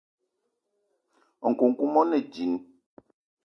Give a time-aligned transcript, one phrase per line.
[1.49, 2.53] Nkoukouma one djinn.